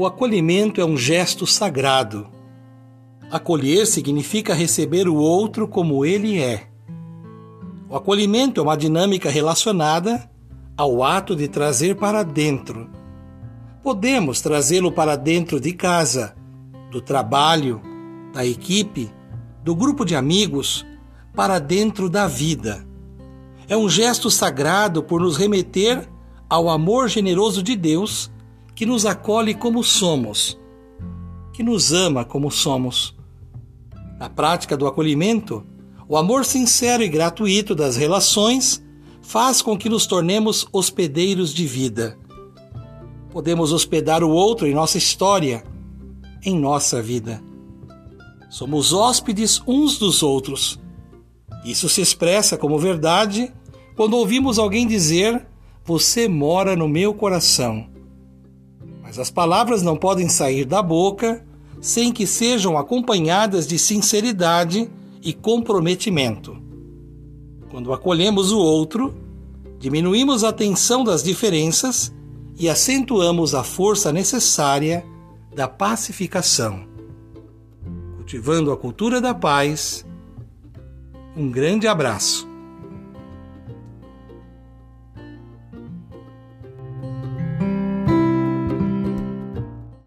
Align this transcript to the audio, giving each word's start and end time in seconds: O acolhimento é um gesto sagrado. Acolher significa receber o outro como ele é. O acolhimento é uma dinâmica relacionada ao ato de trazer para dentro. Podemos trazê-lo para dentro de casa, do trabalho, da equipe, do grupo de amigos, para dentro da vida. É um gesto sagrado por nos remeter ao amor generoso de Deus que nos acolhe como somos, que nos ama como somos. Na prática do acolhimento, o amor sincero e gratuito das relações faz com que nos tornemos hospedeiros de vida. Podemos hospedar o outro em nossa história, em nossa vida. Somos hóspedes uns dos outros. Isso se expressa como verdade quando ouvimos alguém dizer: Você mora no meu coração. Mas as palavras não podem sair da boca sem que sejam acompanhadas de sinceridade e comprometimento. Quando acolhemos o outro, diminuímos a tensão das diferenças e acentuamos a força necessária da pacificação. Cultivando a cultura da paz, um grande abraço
O 0.00 0.06
acolhimento 0.06 0.80
é 0.80 0.84
um 0.86 0.96
gesto 0.96 1.46
sagrado. 1.46 2.26
Acolher 3.30 3.86
significa 3.86 4.54
receber 4.54 5.06
o 5.06 5.14
outro 5.14 5.68
como 5.68 6.06
ele 6.06 6.40
é. 6.40 6.68
O 7.86 7.94
acolhimento 7.94 8.58
é 8.58 8.62
uma 8.62 8.78
dinâmica 8.78 9.28
relacionada 9.28 10.26
ao 10.74 11.02
ato 11.02 11.36
de 11.36 11.48
trazer 11.48 11.96
para 11.96 12.22
dentro. 12.22 12.88
Podemos 13.82 14.40
trazê-lo 14.40 14.90
para 14.90 15.16
dentro 15.16 15.60
de 15.60 15.74
casa, 15.74 16.34
do 16.90 17.02
trabalho, 17.02 17.82
da 18.32 18.42
equipe, 18.42 19.12
do 19.62 19.74
grupo 19.74 20.06
de 20.06 20.16
amigos, 20.16 20.86
para 21.34 21.58
dentro 21.58 22.08
da 22.08 22.26
vida. 22.26 22.86
É 23.68 23.76
um 23.76 23.86
gesto 23.86 24.30
sagrado 24.30 25.02
por 25.02 25.20
nos 25.20 25.36
remeter 25.36 26.08
ao 26.48 26.70
amor 26.70 27.06
generoso 27.06 27.62
de 27.62 27.76
Deus 27.76 28.30
que 28.80 28.86
nos 28.86 29.04
acolhe 29.04 29.52
como 29.52 29.84
somos, 29.84 30.58
que 31.52 31.62
nos 31.62 31.92
ama 31.92 32.24
como 32.24 32.50
somos. 32.50 33.14
Na 34.18 34.30
prática 34.30 34.74
do 34.74 34.86
acolhimento, 34.86 35.62
o 36.08 36.16
amor 36.16 36.46
sincero 36.46 37.02
e 37.02 37.08
gratuito 37.10 37.74
das 37.74 37.94
relações 37.98 38.82
faz 39.20 39.60
com 39.60 39.76
que 39.76 39.90
nos 39.90 40.06
tornemos 40.06 40.66
hospedeiros 40.72 41.52
de 41.52 41.66
vida. 41.66 42.18
Podemos 43.30 43.70
hospedar 43.70 44.24
o 44.24 44.30
outro 44.30 44.66
em 44.66 44.72
nossa 44.72 44.96
história, 44.96 45.62
em 46.42 46.58
nossa 46.58 47.02
vida. 47.02 47.42
Somos 48.48 48.94
hóspedes 48.94 49.60
uns 49.66 49.98
dos 49.98 50.22
outros. 50.22 50.80
Isso 51.66 51.86
se 51.86 52.00
expressa 52.00 52.56
como 52.56 52.78
verdade 52.78 53.52
quando 53.94 54.16
ouvimos 54.16 54.58
alguém 54.58 54.86
dizer: 54.86 55.46
Você 55.84 56.26
mora 56.26 56.74
no 56.74 56.88
meu 56.88 57.12
coração. 57.12 57.90
Mas 59.10 59.18
as 59.18 59.28
palavras 59.28 59.82
não 59.82 59.96
podem 59.96 60.28
sair 60.28 60.64
da 60.64 60.80
boca 60.80 61.44
sem 61.80 62.12
que 62.12 62.28
sejam 62.28 62.78
acompanhadas 62.78 63.66
de 63.66 63.76
sinceridade 63.76 64.88
e 65.20 65.32
comprometimento. 65.32 66.56
Quando 67.72 67.92
acolhemos 67.92 68.52
o 68.52 68.58
outro, 68.60 69.12
diminuímos 69.80 70.44
a 70.44 70.52
tensão 70.52 71.02
das 71.02 71.24
diferenças 71.24 72.14
e 72.56 72.68
acentuamos 72.68 73.52
a 73.52 73.64
força 73.64 74.12
necessária 74.12 75.04
da 75.52 75.66
pacificação. 75.66 76.86
Cultivando 78.14 78.70
a 78.70 78.76
cultura 78.76 79.20
da 79.20 79.34
paz, 79.34 80.06
um 81.36 81.50
grande 81.50 81.88
abraço 81.88 82.48